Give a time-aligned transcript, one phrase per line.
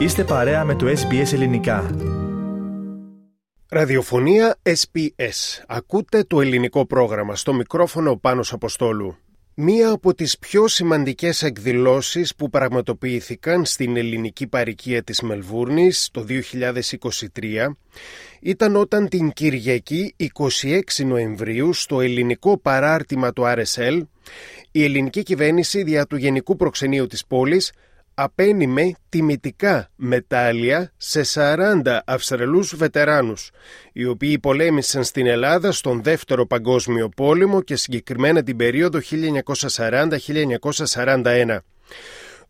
[0.00, 1.90] Είστε παρέα με το SBS Ελληνικά.
[3.68, 5.62] Ραδιοφωνία SBS.
[5.66, 9.16] Ακούτε το ελληνικό πρόγραμμα στο μικρόφωνο Πάνος Αποστόλου.
[9.54, 17.76] Μία από τις πιο σημαντικές εκδηλώσεις που πραγματοποιήθηκαν στην ελληνική παροικία της Μελβούρνης το 2023
[18.40, 20.14] ήταν όταν την Κυριακή
[20.98, 24.02] 26 Νοεμβρίου στο ελληνικό παράρτημα του RSL
[24.70, 27.72] η ελληνική κυβέρνηση δια του Γενικού Προξενείου της πόλης
[28.22, 33.50] απένιμε τιμητικά μετάλλια σε 40 Αυστραλούς βετεράνους,
[33.92, 38.98] οι οποίοι πολέμησαν στην Ελλάδα στον Δεύτερο Παγκόσμιο Πόλεμο και συγκεκριμένα την περίοδο
[40.94, 41.58] 1940-1941.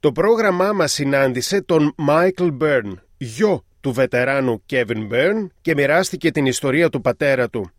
[0.01, 6.47] Το πρόγραμμά μας συνάντησε τον Μάικλ Μπέρν, γιο του βετεράνου Κέβιν Μπέρν και μοιράστηκε την
[6.47, 7.71] ιστορία του πατέρα του.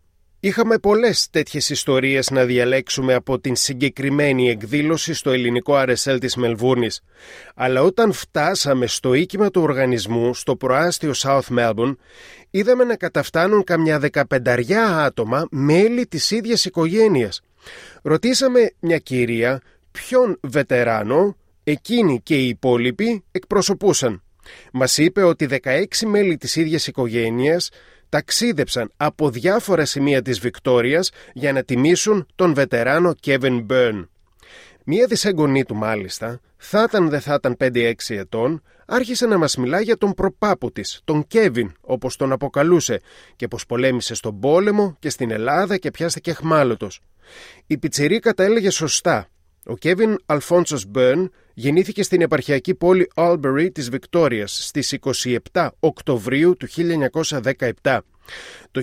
[0.44, 7.00] Είχαμε πολλές τέτοιες ιστορίες να διαλέξουμε από την συγκεκριμένη εκδήλωση στο ελληνικό RSL της Μελβούρνης.
[7.54, 11.96] Αλλά όταν φτάσαμε στο οίκημα του οργανισμού στο προάστιο South Melbourne,
[12.50, 17.40] είδαμε να καταφτάνουν καμιά δεκαπενταριά άτομα μέλη της ίδιας οικογένειας.
[18.02, 24.22] Ρωτήσαμε μια κυρία ποιον βετεράνο εκείνοι και οι υπόλοιποι εκπροσωπούσαν.
[24.72, 27.70] Μας είπε ότι 16 μέλη της ίδιας οικογένειας
[28.12, 34.06] ταξίδεψαν από διάφορα σημεία της Βικτόριας για να τιμήσουν τον βετεράνο Kevin Byrne.
[34.84, 39.80] Μία δισέγγονή του μάλιστα, θα ήταν δεν θα ήταν 5-6 ετών, άρχισε να μας μιλά
[39.80, 43.00] για τον προπάπο της, τον Κέβιν, όπως τον αποκαλούσε,
[43.36, 47.00] και πως πολέμησε στον πόλεμο και στην Ελλάδα και πιάστηκε εχμάλωτος.
[47.66, 49.28] Η πιτσιρίκα τα έλεγε σωστά.
[49.66, 54.98] Ο Κέβιν Αλφόνσος Μπέρν γεννήθηκε στην επαρχιακή πόλη Albury της Βικτόριας στις
[55.52, 56.66] 27 Οκτωβρίου του
[57.82, 57.98] 1917.
[58.70, 58.82] Το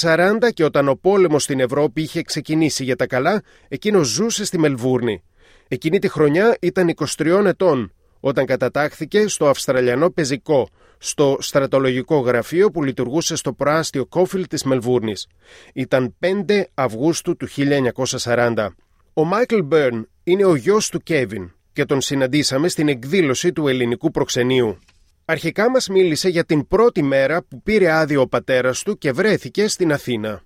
[0.00, 4.58] 1940 και όταν ο πόλεμος στην Ευρώπη είχε ξεκινήσει για τα καλά, εκείνος ζούσε στη
[4.58, 5.22] Μελβούρνη.
[5.68, 10.68] Εκείνη τη χρονιά ήταν 23 ετών, όταν κατατάχθηκε στο Αυστραλιανό Πεζικό,
[10.98, 15.26] στο στρατολογικό γραφείο που λειτουργούσε στο προάστιο Κόφιλ της Μελβούρνης.
[15.72, 18.66] Ήταν 5 Αυγούστου του 1940.
[19.14, 24.10] Ο Μάικλ Μπέρν είναι ο γιος του Κέβιν και τον συναντήσαμε στην εκδήλωση του ελληνικού
[24.10, 24.78] προξενείου.
[25.24, 29.68] Αρχικά μας μίλησε για την πρώτη μέρα που πήρε άδειο ο πατέρας του και βρέθηκε
[29.68, 30.42] στην Αθήνα.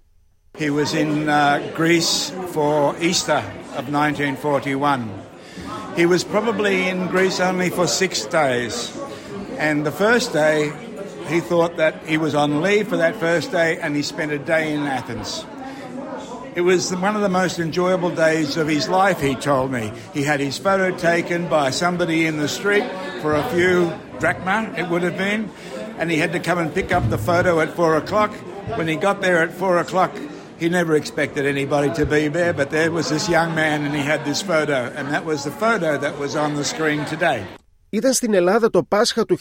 [0.58, 3.42] He was in uh, Greece for Easter
[3.78, 5.10] of 1941.
[5.96, 8.74] He was probably in Greece only for six days.
[9.58, 10.72] And the first day,
[11.32, 14.42] he thought that he was on leave for that first day and he spent a
[14.54, 15.44] day in Athens.
[16.55, 19.91] It was one of the most enjoyable days of his life, he told me.
[20.13, 22.83] He had his photo taken by somebody in the street
[23.21, 25.49] for a few drachma, it would have been,
[25.97, 28.31] and he had to come and pick up the photo at four o'clock.
[28.77, 30.11] When he got there at four o'clock,
[30.61, 34.03] he never expected anybody to be there, but there was this young man and he
[34.11, 37.41] had this photo, and that was the photo that was on the screen today.
[37.89, 39.37] Ήταν στην Ελλάδα το Πάσχα του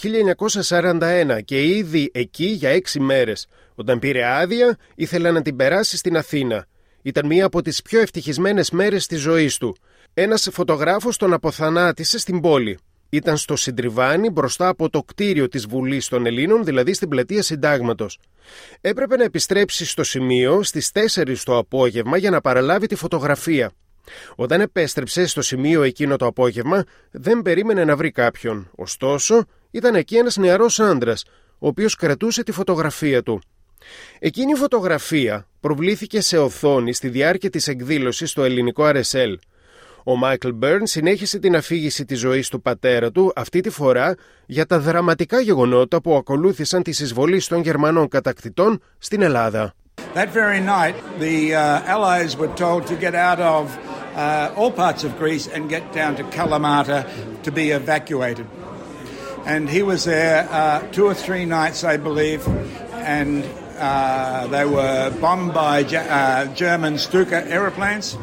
[0.60, 3.46] 1941 και ήδη εκεί για έξι μέρες.
[3.74, 6.66] Όταν πήρε άδεια, ήθελε να την περάσει στην Αθήνα.
[7.05, 9.77] Ήταν μία από τις πιο ευτυχισμένες μέρες της ζωής του.
[10.13, 12.77] Ένας φωτογράφος τον αποθανάτησε στην πόλη.
[13.09, 18.19] Ήταν στο Συντριβάνι μπροστά από το κτίριο της Βουλής των Ελλήνων, δηλαδή στην πλατεία Συντάγματος.
[18.81, 23.71] Έπρεπε να επιστρέψει στο σημείο στις 4 το απόγευμα για να παραλάβει τη φωτογραφία.
[24.35, 28.69] Όταν επέστρεψε στο σημείο εκείνο το απόγευμα, δεν περίμενε να βρει κάποιον.
[28.75, 31.25] Ωστόσο, ήταν εκεί ένας νεαρός άντρας,
[31.59, 33.41] ο οποίος κρατούσε τη φωτογραφία του.
[34.19, 39.35] Εκείνη η φωτογραφία προβλήθηκε σε οθόνη στη διάρκεια της εκδήλωσης στο ελληνικό RSL.
[40.07, 44.65] Ο Μάικλ Μπέρν συνέχισε την αφήγηση της ζωής του πατέρα του, αυτή τη φορά για
[44.65, 49.73] τα δραματικά γεγονότα που ακολούθησαν τις εισβολής των Γερμανών κατακτητών στην Ελλάδα.
[50.13, 53.63] That very night, the uh, Allies were told to get out of
[54.15, 56.99] uh, all parts of Greece and get down to Kalamata
[57.43, 58.47] to be evacuated.
[59.45, 62.41] And he was there uh, two or three nights, I believe,
[63.17, 63.43] and
[63.77, 68.17] uh, they were bombed by J- uh, German Stuka aeroplanes,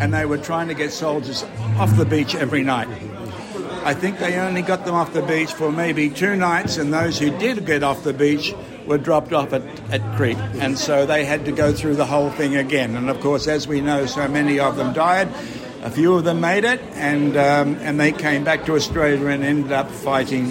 [0.00, 1.44] and they were trying to get soldiers
[1.78, 2.88] off the beach every night.
[3.84, 7.18] I think they only got them off the beach for maybe two nights, and those
[7.18, 8.52] who did get off the beach
[8.86, 10.38] were dropped off at, at Crete.
[10.58, 12.96] And so they had to go through the whole thing again.
[12.96, 15.28] And of course, as we know, so many of them died.
[15.82, 19.44] A few of them made it, and, um, and they came back to Australia and
[19.44, 20.50] ended up fighting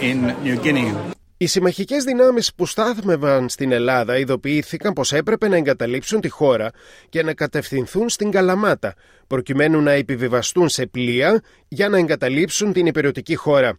[0.00, 0.94] in New Guinea.
[1.42, 6.70] Οι συμμαχικές δυνάμεις που στάθμευαν στην Ελλάδα ειδοποιήθηκαν πως έπρεπε να εγκαταλείψουν τη χώρα
[7.08, 8.94] και να κατευθυνθούν στην Καλαμάτα,
[9.26, 13.78] προκειμένου να επιβιβαστούν σε πλοία για να εγκαταλείψουν την υπηρετική χώρα.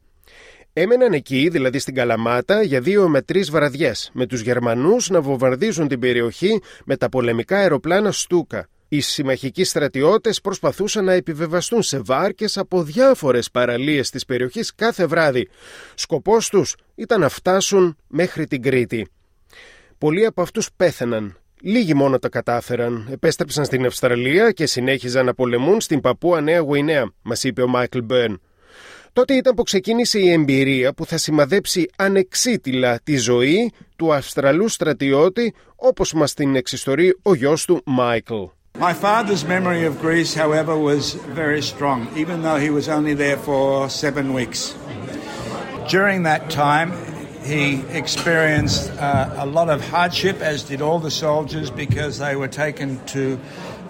[0.74, 5.88] Έμεναν εκεί, δηλαδή στην Καλαμάτα, για δύο με τρεις βραδιές, με τους Γερμανούς να βομβαρδίζουν
[5.88, 8.68] την περιοχή με τα πολεμικά αεροπλάνα Στούκα.
[8.94, 15.48] Οι συμμαχικοί στρατιώτες προσπαθούσαν να επιβεβαστούν σε βάρκες από διάφορες παραλίες της περιοχής κάθε βράδυ.
[15.96, 19.08] Σκοπός τους ήταν να φτάσουν μέχρι την Κρήτη.
[19.98, 21.38] Πολλοί από αυτούς πέθαναν.
[21.62, 23.08] Λίγοι μόνο τα κατάφεραν.
[23.12, 28.00] Επέστρεψαν στην Αυστραλία και συνέχιζαν να πολεμούν στην Παππούα Νέα Γουινέα, μας είπε ο Μάικλ
[28.00, 28.42] Μπέρν.
[29.14, 35.54] Τότε ήταν που ξεκίνησε η εμπειρία που θα σημαδέψει ανεξίτηλα τη ζωή του Αυστραλού στρατιώτη
[35.76, 38.44] όπως μας την εξιστορεί ο γιος του Μάικλ.
[38.84, 43.38] My father's memory of Greece, however, was very strong, even though he was only there
[43.38, 44.76] for seven weeks.
[45.88, 46.92] During that time,
[47.46, 52.50] he experienced uh, a lot of hardship, as did all the soldiers, because they were
[52.50, 53.40] taken to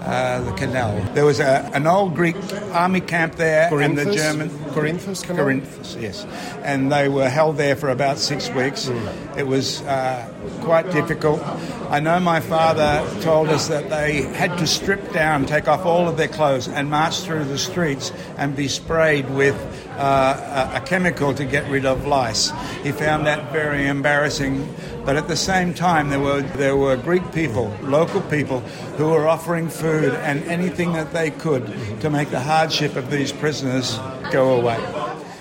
[0.03, 1.01] uh, the canal.
[1.13, 2.35] There was a, an old Greek
[2.71, 6.25] army camp there, and the German Corinthus, Corinthus, yes,
[6.63, 8.87] and they were held there for about six weeks.
[8.87, 9.37] Mm.
[9.37, 10.27] It was uh,
[10.61, 11.41] quite difficult.
[11.89, 16.07] I know my father told us that they had to strip down, take off all
[16.07, 19.55] of their clothes, and march through the streets and be sprayed with
[19.97, 22.51] uh, a, a chemical to get rid of lice.
[22.81, 24.73] He found that very embarrassing.
[25.05, 27.65] But at the same time, there were, there were Greek people,
[27.97, 28.59] local people,
[28.97, 31.65] who were offering food and anything that they could
[32.03, 33.99] to make the hardship of these prisoners
[34.31, 34.79] go away.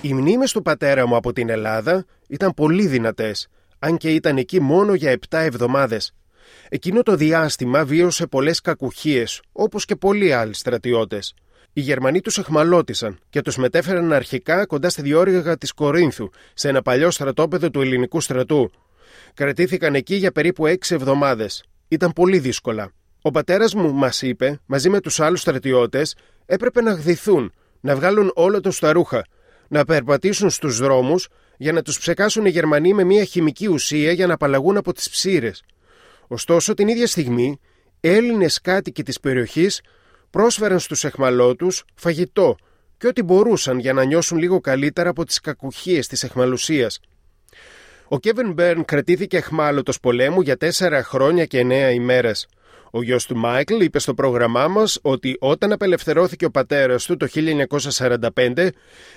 [0.01, 3.49] Οι μνήμες του πατέρα μου από την Ελλάδα ήταν πολύ δυνατές,
[3.79, 6.15] αν και ήταν εκεί μόνο για 7 εβδομάδες.
[6.69, 11.35] Εκείνο το διάστημα βίωσε πολλές κακουχίες, όπως και πολλοί άλλοι στρατιώτες.
[11.73, 16.83] Οι Γερμανοί τους εχμαλώτησαν και τους μετέφεραν αρχικά κοντά στη διόρυγα της Κορίνθου, σε ένα
[16.83, 18.71] παλιό στρατόπεδο του ελληνικού στρατού,
[19.35, 21.65] Κρατήθηκαν εκεί για περίπου έξι εβδομάδες.
[21.89, 22.93] Ήταν πολύ δύσκολα.
[23.23, 26.17] Ο πατέρας μου μας είπε, μαζί με τους άλλους στρατιώτες,
[26.47, 29.25] έπρεπε να γδυθούν, να βγάλουν όλα του τα ρούχα,
[29.69, 34.27] να περπατήσουν στους δρόμους για να τους ψεκάσουν οι Γερμανοί με μια χημική ουσία για
[34.27, 35.63] να απαλλαγούν από τις ψήρες.
[36.27, 37.61] Ωστόσο, την ίδια στιγμή,
[38.01, 39.81] Έλληνες κάτοικοι της περιοχής
[40.31, 42.57] πρόσφεραν στους εχμαλώτους φαγητό
[42.99, 47.01] και ό,τι μπορούσαν για να νιώσουν λίγο καλύτερα από τις κακουχίες της εχμαλουσίας.
[48.13, 52.49] Ο Κέβιν Μπέρν κρατήθηκε εχμάλωτος πολέμου για τέσσερα χρόνια και εννέα ημέρες.
[52.91, 57.27] Ο γιος του Μάικλ είπε στο πρόγραμμά μας ότι όταν απελευθερώθηκε ο πατέρας του το
[58.55, 58.69] 1945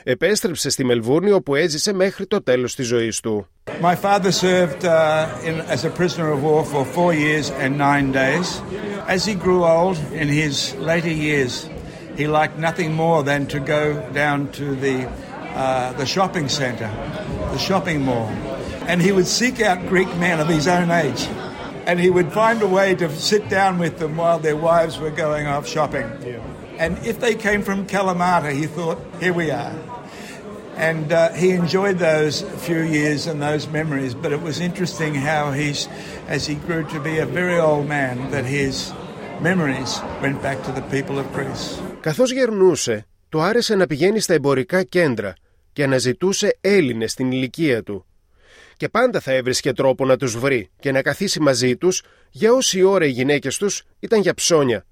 [0.04, 3.48] επέστρεψε στη Μελβούρνη όπου έζησε μέχρι το τέλος της ζωής του.
[3.82, 8.12] My father served uh, in, as a prisoner of war for four years and nine
[8.12, 8.48] days.
[9.16, 10.56] As he grew old in his
[10.90, 11.54] later years,
[12.20, 13.84] he liked nothing more than to go
[14.24, 14.98] down to the,
[15.64, 16.90] uh, the shopping center,
[17.56, 18.30] the shopping mall.
[18.89, 21.29] and he would seek out Greek men of his own age.
[21.87, 25.11] And he would find a way to sit down with them while their wives were
[25.11, 26.09] going off shopping.
[26.25, 26.43] Yeah.
[26.79, 29.75] And if they came from Kalamata, he thought, here we are.
[30.77, 34.15] And uh, he enjoyed those few years and those memories.
[34.15, 35.89] But it was interesting how he's,
[36.29, 38.93] as he grew to be a very old man, that his
[39.41, 41.81] memories went back to the people of Greece.
[42.01, 45.35] Καθώς γερνούσε, του άρεσε να πηγαίνει στα εμπορικά κέντρα
[45.73, 48.07] και αναζητούσε Έλληνες στην ηλικία του
[48.78, 52.84] και πάντα θα έβρισκε τρόπο να τους βρει και να καθίσει μαζί τους για όση
[52.84, 54.86] ώρα οι γυναίκες τους ήταν για ψώνια.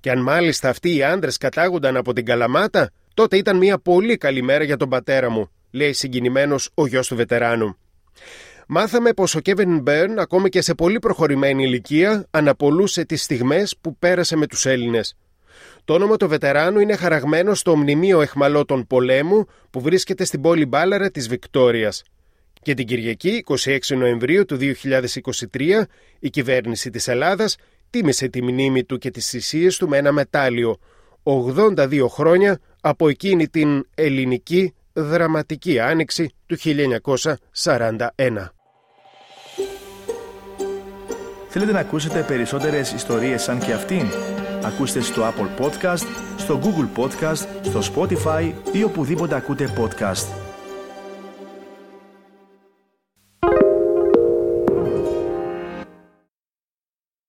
[0.00, 4.42] Και αν μάλιστα αυτοί οι άντρες κατάγονταν από την Καλαμάτα, τότε ήταν μια πολύ καλή
[4.42, 7.76] μέρα για τον πατέρα μου, λέει συγκινημένος ο γιος του βετεράνου.
[8.66, 13.96] Μάθαμε πως ο Κέβιν Μπέρν, ακόμη και σε πολύ προχωρημένη ηλικία, αναπολούσε τις στιγμές που
[13.96, 15.16] πέρασε με τους Έλληνες.
[15.84, 21.10] Το όνομα του βετεράνου είναι χαραγμένο στο μνημείο εχμαλώτων πολέμου που βρίσκεται στην πόλη Μπάλαρα
[21.10, 22.02] της Βικτόριας.
[22.66, 24.58] Και την Κυριακή, 26 Νοεμβρίου του
[25.52, 25.86] 2023,
[26.18, 27.56] η κυβέρνηση της Ελλάδας
[27.90, 30.78] τίμησε τη μνήμη του και τις θυσίες του με ένα μετάλλιο
[31.22, 37.36] 82 χρόνια από εκείνη την ελληνική δραματική άνοιξη του 1941.
[41.48, 44.06] Θέλετε να ακούσετε περισσότερες ιστορίες σαν και αυτήν;
[44.62, 46.06] Ακούστε στο Apple Podcast,
[46.36, 50.35] στο Google Podcast, στο Spotify ή οπουδήποτε ακούτε podcast.